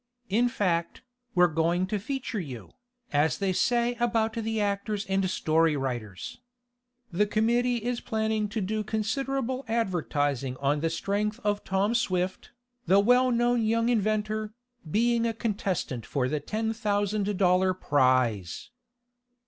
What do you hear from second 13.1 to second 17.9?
known young inventor, being a contestant for the ten thousand dollar